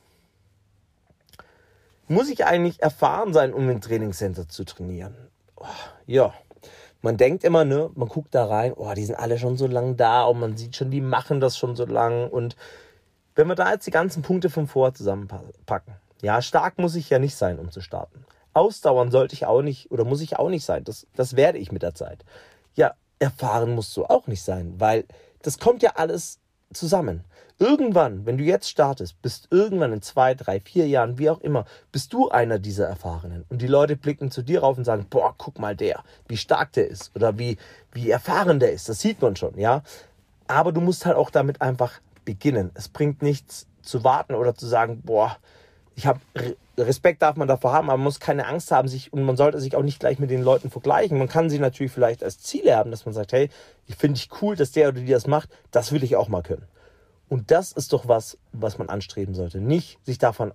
Muss 2.07 2.29
ich 2.29 2.45
eigentlich 2.45 2.81
erfahren 2.81 3.33
sein, 3.33 3.53
um 3.53 3.69
im 3.69 3.81
Trainingscenter 3.81 4.47
zu 4.49 4.65
trainieren? 4.65 5.15
Oh, 5.55 5.65
ja, 6.05 6.33
man 7.01 7.17
denkt 7.17 7.43
immer, 7.43 7.65
ne, 7.65 7.89
man 7.95 8.07
guckt 8.07 8.33
da 8.35 8.45
rein, 8.45 8.73
oh, 8.73 8.93
die 8.93 9.05
sind 9.05 9.15
alle 9.15 9.37
schon 9.37 9.57
so 9.57 9.67
lang 9.67 9.97
da 9.97 10.23
und 10.23 10.39
man 10.39 10.57
sieht 10.57 10.75
schon, 10.75 10.91
die 10.91 11.01
machen 11.01 11.39
das 11.39 11.57
schon 11.57 11.75
so 11.75 11.85
lang. 11.85 12.29
Und 12.29 12.55
wenn 13.35 13.47
wir 13.47 13.55
da 13.55 13.71
jetzt 13.71 13.87
die 13.87 13.91
ganzen 13.91 14.21
Punkte 14.21 14.49
von 14.49 14.67
vorher 14.67 14.93
zusammenpacken, 14.93 15.95
ja, 16.21 16.41
stark 16.41 16.77
muss 16.77 16.95
ich 16.95 17.09
ja 17.09 17.19
nicht 17.19 17.35
sein, 17.35 17.59
um 17.59 17.71
zu 17.71 17.81
starten. 17.81 18.25
Ausdauern 18.53 19.11
sollte 19.11 19.33
ich 19.33 19.45
auch 19.45 19.61
nicht 19.61 19.91
oder 19.91 20.05
muss 20.05 20.21
ich 20.21 20.37
auch 20.37 20.49
nicht 20.49 20.63
sein. 20.63 20.83
Das, 20.83 21.07
das 21.15 21.35
werde 21.35 21.57
ich 21.57 21.71
mit 21.71 21.81
der 21.81 21.95
Zeit. 21.95 22.23
Ja, 22.75 22.93
erfahren 23.19 23.75
musst 23.75 23.95
du 23.97 24.05
auch 24.05 24.27
nicht 24.27 24.43
sein, 24.43 24.75
weil 24.77 25.05
das 25.41 25.59
kommt 25.59 25.83
ja 25.83 25.93
alles 25.95 26.39
zusammen. 26.73 27.23
Irgendwann, 27.59 28.25
wenn 28.25 28.37
du 28.37 28.43
jetzt 28.43 28.69
startest, 28.69 29.21
bist 29.21 29.47
irgendwann 29.51 29.93
in 29.93 30.01
zwei, 30.01 30.33
drei, 30.33 30.59
vier 30.59 30.87
Jahren, 30.87 31.17
wie 31.19 31.29
auch 31.29 31.39
immer, 31.39 31.65
bist 31.91 32.11
du 32.11 32.29
einer 32.29 32.59
dieser 32.59 32.87
Erfahrenen. 32.87 33.45
Und 33.49 33.61
die 33.61 33.67
Leute 33.67 33.95
blicken 33.95 34.31
zu 34.31 34.41
dir 34.41 34.61
rauf 34.61 34.77
und 34.77 34.85
sagen, 34.85 35.05
boah, 35.09 35.35
guck 35.37 35.59
mal 35.59 35.75
der, 35.75 36.03
wie 36.27 36.37
stark 36.37 36.73
der 36.73 36.87
ist 36.87 37.15
oder 37.15 37.37
wie, 37.37 37.57
wie 37.91 38.09
erfahren 38.09 38.59
der 38.59 38.73
ist. 38.73 38.89
Das 38.89 38.99
sieht 38.99 39.21
man 39.21 39.35
schon, 39.35 39.57
ja. 39.57 39.83
Aber 40.47 40.71
du 40.71 40.81
musst 40.81 41.05
halt 41.05 41.15
auch 41.15 41.29
damit 41.29 41.61
einfach 41.61 42.01
beginnen. 42.25 42.71
Es 42.73 42.89
bringt 42.89 43.21
nichts 43.21 43.67
zu 43.81 44.03
warten 44.03 44.33
oder 44.33 44.55
zu 44.55 44.65
sagen, 44.65 45.01
boah, 45.03 45.37
ich 45.95 46.07
habe 46.07 46.19
Respekt 46.77 47.21
darf 47.21 47.35
man 47.35 47.47
davor 47.47 47.71
haben, 47.71 47.89
aber 47.89 47.97
man 47.97 48.05
muss 48.05 48.19
keine 48.19 48.47
Angst 48.47 48.71
haben, 48.71 48.87
sich 48.87 49.13
und 49.13 49.23
man 49.23 49.37
sollte 49.37 49.59
sich 49.59 49.75
auch 49.75 49.83
nicht 49.83 49.99
gleich 49.99 50.17
mit 50.17 50.31
den 50.31 50.41
Leuten 50.41 50.71
vergleichen. 50.71 51.19
Man 51.19 51.29
kann 51.29 51.49
sie 51.49 51.59
natürlich 51.59 51.91
vielleicht 51.91 52.23
als 52.23 52.39
Ziele 52.39 52.75
haben, 52.75 52.89
dass 52.89 53.05
man 53.05 53.13
sagt, 53.13 53.31
hey, 53.31 53.49
ich 53.85 53.95
finde 53.95 54.17
ich 54.17 54.29
cool, 54.41 54.55
dass 54.55 54.71
der 54.71 54.89
oder 54.89 55.01
die 55.01 55.11
das 55.11 55.27
macht, 55.27 55.49
das 55.71 55.91
will 55.91 56.03
ich 56.03 56.15
auch 56.15 56.29
mal 56.29 56.41
können. 56.41 56.65
Und 57.29 57.51
das 57.51 57.71
ist 57.71 57.93
doch 57.93 58.07
was, 58.07 58.37
was 58.51 58.77
man 58.77 58.89
anstreben 58.89 59.35
sollte. 59.35 59.59
Nicht 59.59 59.99
sich 60.03 60.17
davon 60.17 60.53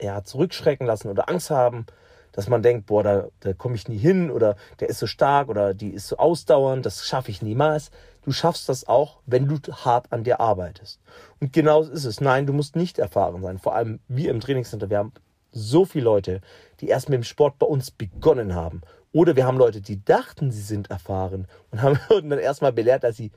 ja, 0.00 0.24
zurückschrecken 0.24 0.86
lassen 0.86 1.08
oder 1.08 1.28
Angst 1.28 1.50
haben, 1.50 1.86
dass 2.32 2.48
man 2.48 2.62
denkt, 2.62 2.86
boah, 2.86 3.02
da, 3.02 3.28
da 3.40 3.52
komme 3.52 3.74
ich 3.74 3.88
nie 3.88 3.98
hin 3.98 4.30
oder 4.30 4.56
der 4.78 4.88
ist 4.88 4.98
so 4.98 5.06
stark 5.06 5.48
oder 5.48 5.74
die 5.74 5.90
ist 5.90 6.08
so 6.08 6.16
ausdauernd, 6.16 6.86
das 6.86 7.04
schaffe 7.04 7.30
ich 7.30 7.42
niemals. 7.42 7.90
Du 8.22 8.32
schaffst 8.32 8.68
das 8.68 8.86
auch, 8.86 9.18
wenn 9.26 9.48
du 9.48 9.58
hart 9.72 10.12
an 10.12 10.24
dir 10.24 10.40
arbeitest. 10.40 11.00
Und 11.40 11.52
genau 11.52 11.82
so 11.82 11.90
ist 11.90 12.04
es. 12.04 12.20
Nein, 12.20 12.46
du 12.46 12.52
musst 12.52 12.76
nicht 12.76 12.98
erfahren 12.98 13.42
sein. 13.42 13.58
Vor 13.58 13.74
allem 13.74 14.00
wir 14.08 14.30
im 14.30 14.40
Trainingscenter, 14.40 14.90
wir 14.90 14.98
haben 14.98 15.12
so 15.52 15.84
viele 15.84 16.04
Leute, 16.04 16.40
die 16.80 16.88
erst 16.88 17.08
mit 17.08 17.16
dem 17.16 17.24
Sport 17.24 17.58
bei 17.58 17.66
uns 17.66 17.90
begonnen 17.90 18.54
haben. 18.54 18.82
Oder 19.12 19.36
wir 19.36 19.46
haben 19.46 19.58
Leute, 19.58 19.80
die 19.80 20.04
dachten, 20.04 20.50
sie 20.50 20.62
sind 20.62 20.90
erfahren 20.90 21.46
und 21.70 21.82
haben 21.82 21.98
dann 22.08 22.38
erstmal 22.38 22.72
belehrt, 22.72 23.04
dass 23.04 23.16
sie 23.16 23.32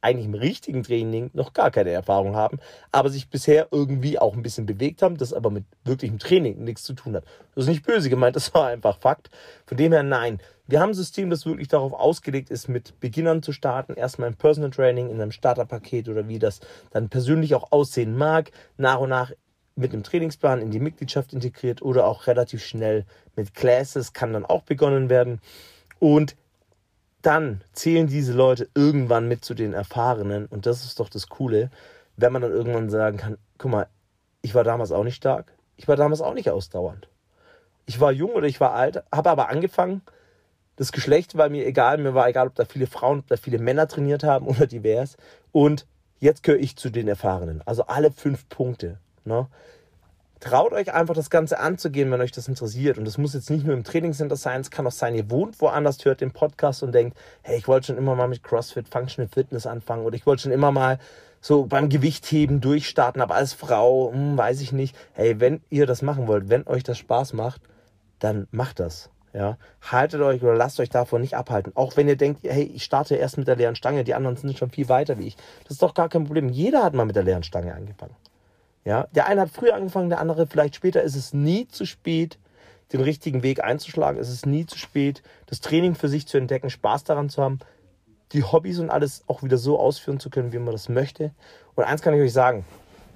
eigentlich 0.00 0.26
im 0.26 0.34
richtigen 0.34 0.82
Training 0.82 1.30
noch 1.32 1.52
gar 1.52 1.70
keine 1.70 1.90
Erfahrung 1.90 2.36
haben, 2.36 2.58
aber 2.92 3.10
sich 3.10 3.28
bisher 3.28 3.68
irgendwie 3.70 4.18
auch 4.18 4.34
ein 4.34 4.42
bisschen 4.42 4.66
bewegt 4.66 5.02
haben, 5.02 5.16
das 5.16 5.32
aber 5.32 5.50
mit 5.50 5.64
wirklichem 5.84 6.18
Training 6.18 6.62
nichts 6.62 6.84
zu 6.84 6.94
tun 6.94 7.16
hat. 7.16 7.24
Das 7.54 7.64
ist 7.64 7.68
nicht 7.68 7.84
böse 7.84 8.08
gemeint, 8.08 8.36
das 8.36 8.54
war 8.54 8.68
einfach 8.68 8.98
Fakt. 8.98 9.30
Von 9.66 9.76
dem 9.76 9.92
her 9.92 10.02
nein. 10.02 10.40
Wir 10.66 10.80
haben 10.80 10.90
ein 10.90 10.94
System, 10.94 11.30
das 11.30 11.46
wirklich 11.46 11.68
darauf 11.68 11.94
ausgelegt 11.94 12.50
ist, 12.50 12.68
mit 12.68 13.00
Beginnern 13.00 13.42
zu 13.42 13.52
starten. 13.52 13.94
Erstmal 13.94 14.28
im 14.28 14.36
Personal 14.36 14.70
Training, 14.70 15.08
in 15.08 15.20
einem 15.20 15.32
Starterpaket 15.32 16.10
oder 16.10 16.28
wie 16.28 16.38
das 16.38 16.60
dann 16.90 17.08
persönlich 17.08 17.54
auch 17.54 17.72
aussehen 17.72 18.16
mag. 18.16 18.50
Nach 18.76 19.00
und 19.00 19.08
nach 19.08 19.32
mit 19.78 19.92
einem 19.92 20.02
Trainingsplan 20.02 20.60
in 20.60 20.70
die 20.70 20.80
Mitgliedschaft 20.80 21.32
integriert 21.32 21.82
oder 21.82 22.06
auch 22.06 22.26
relativ 22.26 22.64
schnell 22.64 23.04
mit 23.36 23.54
Classes 23.54 24.12
kann 24.12 24.32
dann 24.32 24.44
auch 24.44 24.62
begonnen 24.62 25.08
werden. 25.08 25.40
Und 25.98 26.36
dann 27.22 27.62
zählen 27.72 28.06
diese 28.06 28.32
Leute 28.32 28.68
irgendwann 28.74 29.28
mit 29.28 29.44
zu 29.44 29.54
den 29.54 29.72
Erfahrenen. 29.72 30.46
Und 30.46 30.66
das 30.66 30.84
ist 30.84 31.00
doch 31.00 31.08
das 31.08 31.28
Coole, 31.28 31.70
wenn 32.16 32.32
man 32.32 32.42
dann 32.42 32.52
irgendwann 32.52 32.90
sagen 32.90 33.16
kann, 33.16 33.38
guck 33.56 33.70
mal, 33.70 33.86
ich 34.42 34.54
war 34.54 34.64
damals 34.64 34.92
auch 34.92 35.04
nicht 35.04 35.16
stark, 35.16 35.52
ich 35.76 35.88
war 35.88 35.96
damals 35.96 36.20
auch 36.20 36.34
nicht 36.34 36.50
ausdauernd. 36.50 37.08
Ich 37.86 38.00
war 38.00 38.12
jung 38.12 38.32
oder 38.32 38.46
ich 38.46 38.60
war 38.60 38.74
alt, 38.74 39.02
habe 39.12 39.30
aber 39.30 39.48
angefangen, 39.48 40.02
das 40.76 40.92
Geschlecht 40.92 41.36
war 41.36 41.48
mir 41.48 41.66
egal, 41.66 41.98
mir 41.98 42.14
war 42.14 42.28
egal, 42.28 42.46
ob 42.46 42.54
da 42.54 42.64
viele 42.64 42.86
Frauen, 42.86 43.20
ob 43.20 43.26
da 43.26 43.36
viele 43.36 43.58
Männer 43.58 43.88
trainiert 43.88 44.24
haben 44.24 44.46
oder 44.48 44.66
divers. 44.66 45.16
Und 45.52 45.86
jetzt 46.20 46.42
gehöre 46.42 46.60
ich 46.60 46.76
zu 46.76 46.90
den 46.90 47.08
Erfahrenen. 47.08 47.62
Also 47.64 47.86
alle 47.86 48.10
fünf 48.10 48.48
Punkte. 48.48 48.98
Ne? 49.28 49.46
Traut 50.40 50.72
euch 50.72 50.92
einfach 50.92 51.14
das 51.14 51.30
Ganze 51.30 51.58
anzugehen, 51.58 52.10
wenn 52.10 52.20
euch 52.20 52.30
das 52.30 52.46
interessiert. 52.46 52.96
Und 52.96 53.04
das 53.04 53.18
muss 53.18 53.34
jetzt 53.34 53.50
nicht 53.50 53.66
nur 53.66 53.74
im 53.74 53.82
Trainingscenter 53.82 54.36
sein, 54.36 54.60
es 54.60 54.70
kann 54.70 54.86
auch 54.86 54.92
sein, 54.92 55.14
ihr 55.14 55.30
wohnt 55.30 55.60
woanders, 55.60 56.04
hört 56.04 56.20
den 56.20 56.30
Podcast 56.30 56.82
und 56.82 56.92
denkt, 56.92 57.16
hey, 57.42 57.58
ich 57.58 57.66
wollte 57.66 57.88
schon 57.88 57.98
immer 57.98 58.14
mal 58.14 58.28
mit 58.28 58.44
CrossFit, 58.44 58.88
Functional 58.88 59.28
Fitness 59.28 59.66
anfangen 59.66 60.04
oder 60.04 60.14
ich 60.14 60.26
wollte 60.26 60.42
schon 60.42 60.52
immer 60.52 60.70
mal 60.70 60.98
so 61.40 61.66
beim 61.66 61.88
Gewichtheben 61.88 62.60
durchstarten, 62.60 63.22
aber 63.22 63.34
als 63.34 63.52
Frau, 63.52 64.12
hm, 64.12 64.36
weiß 64.36 64.60
ich 64.60 64.72
nicht. 64.72 64.96
Hey, 65.12 65.40
wenn 65.40 65.60
ihr 65.70 65.86
das 65.86 66.02
machen 66.02 66.26
wollt, 66.26 66.48
wenn 66.48 66.66
euch 66.66 66.82
das 66.82 66.98
Spaß 66.98 67.32
macht, 67.32 67.60
dann 68.18 68.46
macht 68.50 68.80
das. 68.80 69.10
Ja, 69.34 69.58
haltet 69.82 70.20
euch 70.22 70.42
oder 70.42 70.54
lasst 70.54 70.80
euch 70.80 70.88
davon 70.88 71.20
nicht 71.20 71.36
abhalten. 71.36 71.72
Auch 71.74 71.96
wenn 71.96 72.08
ihr 72.08 72.16
denkt, 72.16 72.44
hey, 72.44 72.62
ich 72.62 72.82
starte 72.82 73.14
erst 73.14 73.38
mit 73.38 73.46
der 73.46 73.56
leeren 73.56 73.76
Stange, 73.76 74.02
die 74.02 74.14
anderen 74.14 74.36
sind 74.36 74.56
schon 74.56 74.70
viel 74.70 74.88
weiter 74.88 75.18
wie 75.18 75.26
ich. 75.26 75.36
Das 75.64 75.72
ist 75.72 75.82
doch 75.82 75.94
gar 75.94 76.08
kein 76.08 76.24
Problem. 76.24 76.48
Jeder 76.48 76.82
hat 76.82 76.94
mal 76.94 77.04
mit 77.04 77.14
der 77.14 77.24
leeren 77.24 77.42
Stange 77.42 77.74
angefangen. 77.74 78.14
Ja, 78.88 79.06
der 79.10 79.26
eine 79.26 79.42
hat 79.42 79.50
früher 79.50 79.74
angefangen, 79.74 80.08
der 80.08 80.18
andere 80.18 80.46
vielleicht 80.46 80.74
später. 80.74 81.04
Es 81.04 81.14
ist 81.14 81.34
nie 81.34 81.68
zu 81.68 81.84
spät, 81.84 82.38
den 82.90 83.02
richtigen 83.02 83.42
Weg 83.42 83.62
einzuschlagen. 83.62 84.18
Es 84.18 84.30
ist 84.30 84.46
nie 84.46 84.64
zu 84.64 84.78
spät, 84.78 85.22
das 85.44 85.60
Training 85.60 85.94
für 85.94 86.08
sich 86.08 86.26
zu 86.26 86.38
entdecken, 86.38 86.70
Spaß 86.70 87.04
daran 87.04 87.28
zu 87.28 87.42
haben, 87.42 87.58
die 88.32 88.44
Hobbys 88.44 88.78
und 88.78 88.88
alles 88.88 89.24
auch 89.26 89.42
wieder 89.42 89.58
so 89.58 89.78
ausführen 89.78 90.20
zu 90.20 90.30
können, 90.30 90.54
wie 90.54 90.58
man 90.58 90.72
das 90.72 90.88
möchte. 90.88 91.32
Und 91.74 91.84
eins 91.84 92.00
kann 92.00 92.14
ich 92.14 92.22
euch 92.22 92.32
sagen, 92.32 92.64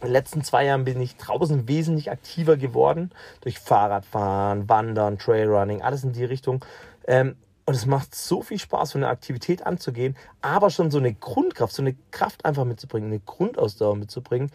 in 0.03 0.09
den 0.09 0.13
letzten 0.13 0.45
zwei 0.45 0.67
Jahren 0.67 0.85
bin 0.85 1.01
ich 1.01 1.17
draußen 1.17 1.67
wesentlich 1.67 2.11
aktiver 2.11 2.59
geworden. 2.59 3.11
Durch 3.41 3.59
Fahrradfahren, 3.59 4.69
Wandern, 4.69 5.19
Trailrunning, 5.19 5.81
alles 5.81 6.05
in 6.05 6.13
die 6.13 6.27
Richtung. 6.27 6.63
Ähm, 7.07 7.37
und 7.65 7.75
es 7.75 7.87
macht 7.87 8.15
so 8.15 8.43
viel 8.43 8.59
Spaß, 8.59 8.91
so 8.91 8.99
eine 8.99 9.09
Aktivität 9.09 9.65
anzugehen, 9.65 10.19
aber 10.43 10.69
schon 10.69 10.91
so 10.91 10.99
eine 10.99 11.15
Grundkraft, 11.15 11.75
so 11.75 11.81
eine 11.81 11.95
Kraft 12.11 12.45
einfach 12.45 12.67
mitzubringen, 12.67 13.09
eine 13.09 13.21
Grundausdauer 13.21 13.97
mitzubringen 13.97 14.51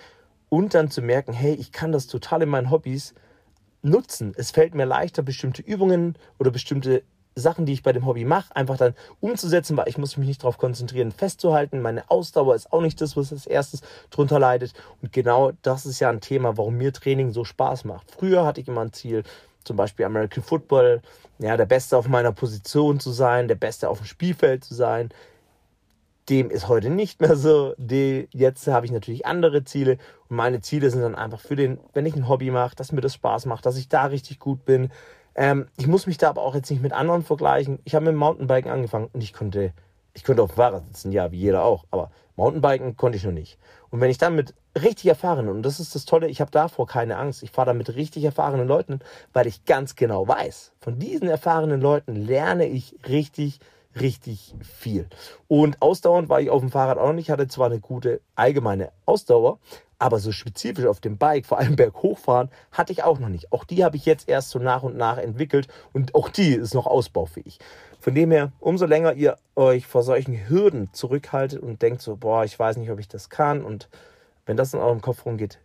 und 0.49 0.73
dann 0.73 0.89
zu 0.89 1.01
merken, 1.01 1.33
hey, 1.33 1.53
ich 1.53 1.71
kann 1.71 1.91
das 1.91 2.07
total 2.07 2.43
in 2.43 2.49
meinen 2.49 2.71
Hobbys 2.71 3.13
nutzen. 3.81 4.33
Es 4.35 4.51
fällt 4.51 4.75
mir 4.75 4.85
leichter, 4.85 5.21
bestimmte 5.21 5.61
Übungen 5.61 6.17
oder 6.39 6.51
bestimmte 6.51 7.03
Sachen, 7.35 7.65
die 7.65 7.73
ich 7.73 7.83
bei 7.83 7.93
dem 7.93 8.05
Hobby 8.05 8.25
mache, 8.25 8.55
einfach 8.55 8.77
dann 8.77 8.95
umzusetzen, 9.19 9.77
weil 9.77 9.87
ich 9.87 9.97
muss 9.97 10.17
mich 10.17 10.27
nicht 10.27 10.41
darauf 10.41 10.57
konzentrieren, 10.57 11.11
festzuhalten. 11.11 11.81
Meine 11.81 12.09
Ausdauer 12.09 12.55
ist 12.55 12.73
auch 12.73 12.81
nicht 12.81 12.99
das, 12.99 13.15
was 13.15 13.31
als 13.31 13.45
erstes 13.45 13.81
drunter 14.09 14.39
leidet. 14.39 14.73
Und 15.01 15.13
genau 15.13 15.51
das 15.61 15.85
ist 15.85 15.99
ja 15.99 16.09
ein 16.09 16.21
Thema, 16.21 16.57
warum 16.57 16.75
mir 16.75 16.91
Training 16.91 17.31
so 17.31 17.43
Spaß 17.43 17.85
macht. 17.85 18.11
Früher 18.11 18.45
hatte 18.45 18.61
ich 18.61 18.67
immer 18.67 18.81
ein 18.81 18.93
Ziel, 18.93 19.23
zum 19.63 19.75
Beispiel 19.75 20.05
American 20.05 20.43
Football, 20.43 21.01
ja, 21.39 21.57
der 21.57 21.65
Beste 21.65 21.97
auf 21.97 22.07
meiner 22.07 22.31
Position 22.31 22.99
zu 22.99 23.11
sein, 23.11 23.47
der 23.47 23.55
Beste 23.55 23.89
auf 23.89 23.99
dem 23.99 24.07
Spielfeld 24.07 24.63
zu 24.63 24.73
sein. 24.73 25.09
Dem 26.29 26.49
ist 26.49 26.67
heute 26.67 26.89
nicht 26.89 27.21
mehr 27.21 27.35
so. 27.35 27.73
Die, 27.77 28.27
jetzt 28.31 28.67
habe 28.67 28.85
ich 28.85 28.91
natürlich 28.91 29.25
andere 29.25 29.63
Ziele 29.63 29.97
und 30.27 30.35
meine 30.35 30.61
Ziele 30.61 30.89
sind 30.89 31.01
dann 31.01 31.15
einfach 31.15 31.39
für 31.39 31.55
den, 31.55 31.79
wenn 31.93 32.05
ich 32.05 32.15
ein 32.15 32.27
Hobby 32.27 32.51
mache, 32.51 32.75
dass 32.75 32.91
mir 32.91 33.01
das 33.01 33.13
Spaß 33.13 33.45
macht, 33.45 33.65
dass 33.65 33.77
ich 33.77 33.87
da 33.87 34.05
richtig 34.05 34.39
gut 34.39 34.65
bin. 34.65 34.89
Ähm, 35.35 35.67
ich 35.77 35.87
muss 35.87 36.07
mich 36.07 36.17
da 36.17 36.29
aber 36.29 36.41
auch 36.41 36.55
jetzt 36.55 36.69
nicht 36.69 36.81
mit 36.81 36.93
anderen 36.93 37.23
vergleichen. 37.23 37.79
Ich 37.85 37.95
habe 37.95 38.05
mit 38.05 38.13
dem 38.13 38.19
Mountainbiken 38.19 38.71
angefangen 38.71 39.09
und 39.13 39.23
ich 39.23 39.33
konnte, 39.33 39.71
ich 40.13 40.23
konnte 40.23 40.41
auf 40.41 40.51
dem 40.51 40.57
Fahrrad 40.57 40.85
sitzen, 40.87 41.11
ja, 41.11 41.31
wie 41.31 41.37
jeder 41.37 41.63
auch, 41.63 41.85
aber 41.91 42.11
Mountainbiken 42.35 42.97
konnte 42.97 43.17
ich 43.17 43.23
noch 43.23 43.31
nicht. 43.31 43.57
Und 43.89 44.01
wenn 44.01 44.11
ich 44.11 44.17
dann 44.17 44.35
mit 44.35 44.53
richtig 44.75 45.07
erfahrenen, 45.07 45.49
und 45.49 45.63
das 45.63 45.79
ist 45.79 45.95
das 45.95 46.05
Tolle, 46.05 46.27
ich 46.27 46.41
habe 46.41 46.51
davor 46.51 46.87
keine 46.87 47.17
Angst, 47.17 47.41
ich 47.43 47.51
fahre 47.51 47.67
da 47.67 47.73
mit 47.73 47.95
richtig 47.95 48.23
erfahrenen 48.23 48.67
Leuten, 48.67 48.99
weil 49.33 49.47
ich 49.47 49.65
ganz 49.65 49.95
genau 49.95 50.27
weiß, 50.27 50.73
von 50.79 50.99
diesen 50.99 51.27
erfahrenen 51.29 51.81
Leuten 51.81 52.15
lerne 52.15 52.67
ich 52.67 52.95
richtig, 53.07 53.59
richtig 54.01 54.55
viel. 54.61 55.07
Und 55.47 55.81
ausdauernd 55.81 56.29
war 56.29 56.41
ich 56.41 56.49
auf 56.49 56.61
dem 56.61 56.71
Fahrrad 56.71 56.97
auch 56.97 57.13
nicht, 57.13 57.29
hatte 57.29 57.47
zwar 57.47 57.67
eine 57.67 57.79
gute 57.79 58.21
allgemeine 58.35 58.91
Ausdauer, 59.05 59.59
aber 59.99 60.19
so 60.19 60.31
spezifisch 60.31 60.85
auf 60.85 60.99
dem 60.99 61.17
Bike, 61.17 61.45
vor 61.45 61.57
allem 61.57 61.75
berghochfahren, 61.75 62.49
hatte 62.71 62.93
ich 62.93 63.03
auch 63.03 63.19
noch 63.19 63.29
nicht. 63.29 63.51
Auch 63.51 63.63
die 63.63 63.83
habe 63.83 63.97
ich 63.97 64.05
jetzt 64.05 64.29
erst 64.29 64.49
so 64.49 64.59
nach 64.59 64.83
und 64.83 64.95
nach 64.95 65.17
entwickelt 65.17 65.67
und 65.93 66.13
auch 66.15 66.29
die 66.29 66.53
ist 66.53 66.73
noch 66.73 66.85
ausbaufähig. 66.85 67.59
Von 67.99 68.13
dem 68.13 68.31
her, 68.31 68.51
umso 68.59 68.85
länger 68.85 69.13
ihr 69.13 69.37
euch 69.55 69.87
vor 69.87 70.03
solchen 70.03 70.47
Hürden 70.47 70.89
zurückhaltet 70.93 71.61
und 71.61 71.81
denkt 71.81 72.01
so, 72.01 72.15
boah, 72.15 72.43
ich 72.43 72.57
weiß 72.57 72.77
nicht, 72.77 72.91
ob 72.91 72.99
ich 72.99 73.07
das 73.07 73.29
kann 73.29 73.63
und 73.63 73.89
wenn 74.45 74.57
das 74.57 74.73
in 74.73 74.79
eurem 74.79 75.01
Kopf 75.01 75.25
rumgeht, 75.25 75.59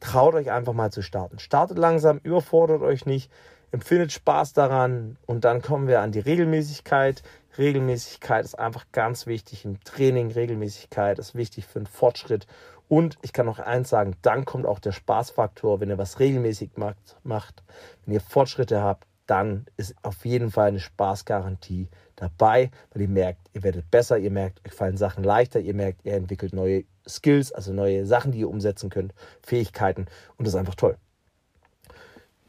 traut 0.00 0.34
euch 0.34 0.50
einfach 0.50 0.72
mal 0.72 0.92
zu 0.92 1.02
starten. 1.02 1.38
Startet 1.38 1.78
langsam, 1.78 2.20
überfordert 2.22 2.82
euch 2.82 3.06
nicht, 3.06 3.30
empfindet 3.70 4.12
Spaß 4.12 4.52
daran 4.52 5.16
und 5.26 5.44
dann 5.44 5.62
kommen 5.62 5.88
wir 5.88 6.00
an 6.00 6.12
die 6.12 6.20
Regelmäßigkeit. 6.20 7.22
Regelmäßigkeit 7.56 8.44
ist 8.44 8.58
einfach 8.58 8.86
ganz 8.92 9.26
wichtig 9.26 9.64
im 9.64 9.82
Training. 9.84 10.30
Regelmäßigkeit 10.30 11.18
ist 11.18 11.34
wichtig 11.34 11.66
für 11.66 11.80
den 11.80 11.86
Fortschritt. 11.86 12.46
Und 12.88 13.18
ich 13.20 13.32
kann 13.32 13.46
noch 13.46 13.58
eins 13.58 13.90
sagen, 13.90 14.16
dann 14.22 14.44
kommt 14.44 14.64
auch 14.64 14.78
der 14.78 14.92
Spaßfaktor, 14.92 15.80
wenn 15.80 15.90
ihr 15.90 15.98
was 15.98 16.20
regelmäßig 16.20 16.70
macht, 16.76 17.16
macht 17.22 17.62
wenn 18.04 18.14
ihr 18.14 18.20
Fortschritte 18.20 18.82
habt, 18.82 19.06
dann 19.26 19.66
ist 19.76 19.94
auf 20.02 20.24
jeden 20.24 20.50
Fall 20.50 20.68
eine 20.68 20.80
Spaßgarantie 20.80 21.88
dabei, 22.16 22.70
weil 22.90 23.02
ihr 23.02 23.08
merkt, 23.08 23.40
ihr 23.52 23.62
werdet 23.62 23.90
besser, 23.90 24.16
ihr 24.16 24.30
merkt, 24.30 24.66
euch 24.66 24.72
fallen 24.72 24.96
Sachen 24.96 25.22
leichter, 25.22 25.60
ihr 25.60 25.74
merkt, 25.74 26.04
ihr 26.04 26.14
entwickelt 26.14 26.54
neue 26.54 26.84
Skills, 27.06 27.52
also 27.52 27.74
neue 27.74 28.06
Sachen, 28.06 28.32
die 28.32 28.38
ihr 28.38 28.48
umsetzen 28.48 28.88
könnt, 28.88 29.12
Fähigkeiten 29.42 30.06
und 30.38 30.46
das 30.46 30.54
ist 30.54 30.58
einfach 30.58 30.76
toll. 30.76 30.96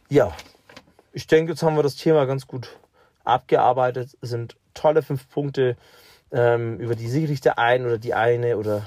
Ja, 0.07 0.33
ich 1.11 1.27
denke, 1.27 1.51
jetzt 1.51 1.63
haben 1.63 1.75
wir 1.75 1.83
das 1.83 1.95
Thema 1.95 2.25
ganz 2.25 2.47
gut 2.47 2.77
abgearbeitet. 3.23 4.17
Es 4.21 4.29
sind 4.29 4.55
tolle 4.73 5.01
fünf 5.01 5.29
Punkte, 5.29 5.75
ähm, 6.31 6.77
über 6.79 6.95
die 6.95 7.07
sicherlich 7.07 7.41
der 7.41 7.59
eine 7.59 7.85
oder 7.85 7.97
die 7.97 8.13
eine 8.13 8.57
oder 8.57 8.83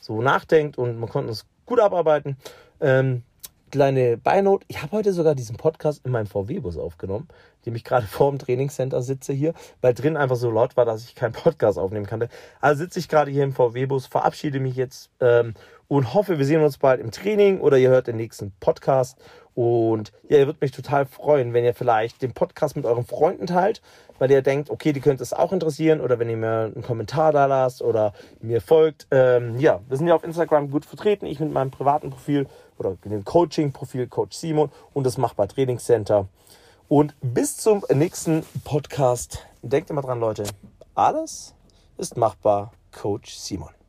so 0.00 0.20
nachdenkt 0.20 0.78
und 0.78 0.98
man 0.98 1.08
konnte 1.08 1.32
es 1.32 1.46
gut 1.66 1.80
abarbeiten. 1.80 2.36
Ähm, 2.80 3.22
kleine 3.72 4.18
Beinote. 4.18 4.66
Ich 4.68 4.82
habe 4.82 4.92
heute 4.92 5.12
sogar 5.12 5.34
diesen 5.34 5.56
Podcast 5.56 6.04
in 6.04 6.12
meinem 6.12 6.26
VW-Bus 6.26 6.76
aufgenommen, 6.76 7.26
dem 7.64 7.74
ich 7.74 7.84
gerade 7.84 8.06
vor 8.06 8.30
dem 8.30 8.38
Trainingscenter 8.38 9.02
sitze 9.02 9.32
hier, 9.32 9.54
weil 9.80 9.94
drin 9.94 10.16
einfach 10.16 10.36
so 10.36 10.50
laut 10.50 10.76
war, 10.76 10.84
dass 10.84 11.04
ich 11.04 11.14
keinen 11.14 11.32
Podcast 11.32 11.78
aufnehmen 11.78 12.06
konnte. 12.06 12.28
Also 12.60 12.84
sitze 12.84 12.98
ich 12.98 13.08
gerade 13.08 13.30
hier 13.30 13.44
im 13.44 13.52
VW-Bus, 13.52 14.06
verabschiede 14.06 14.60
mich 14.60 14.76
jetzt 14.76 15.10
ähm, 15.20 15.54
und 15.88 16.12
hoffe, 16.14 16.38
wir 16.38 16.44
sehen 16.44 16.62
uns 16.62 16.78
bald 16.78 17.00
im 17.00 17.10
Training 17.10 17.60
oder 17.60 17.78
ihr 17.78 17.88
hört 17.88 18.06
den 18.06 18.16
nächsten 18.16 18.52
Podcast. 18.60 19.18
Und 19.54 20.12
ja, 20.28 20.38
ihr 20.38 20.46
würdet 20.46 20.62
mich 20.62 20.70
total 20.70 21.06
freuen, 21.06 21.52
wenn 21.52 21.64
ihr 21.64 21.74
vielleicht 21.74 22.22
den 22.22 22.32
Podcast 22.32 22.76
mit 22.76 22.86
euren 22.86 23.04
Freunden 23.04 23.46
teilt, 23.46 23.82
weil 24.18 24.30
ihr 24.30 24.42
denkt, 24.42 24.70
okay, 24.70 24.92
die 24.92 25.00
könnte 25.00 25.22
es 25.22 25.32
auch 25.32 25.52
interessieren 25.52 26.00
oder 26.00 26.18
wenn 26.18 26.30
ihr 26.30 26.36
mir 26.36 26.72
einen 26.74 26.82
Kommentar 26.82 27.32
da 27.32 27.46
lasst 27.46 27.82
oder 27.82 28.14
mir 28.40 28.60
folgt. 28.60 29.06
Ähm, 29.10 29.58
ja, 29.58 29.80
wir 29.88 29.96
sind 29.96 30.06
ja 30.06 30.14
auf 30.14 30.24
Instagram 30.24 30.70
gut 30.70 30.86
vertreten. 30.86 31.26
Ich 31.26 31.40
mit 31.40 31.52
meinem 31.52 31.70
privaten 31.70 32.10
Profil 32.10 32.46
oder 32.78 32.96
dem 33.04 33.24
Coaching-Profil 33.24 34.06
Coach 34.06 34.36
Simon 34.36 34.70
und 34.92 35.04
das 35.04 35.18
Machbar 35.18 35.48
Trainingscenter. 35.48 36.28
Und 36.88 37.14
bis 37.20 37.56
zum 37.56 37.84
nächsten 37.92 38.44
Podcast. 38.64 39.46
Denkt 39.62 39.90
immer 39.90 40.02
dran, 40.02 40.20
Leute. 40.20 40.44
Alles 40.94 41.54
ist 41.96 42.16
machbar. 42.16 42.72
Coach 42.92 43.34
Simon. 43.34 43.81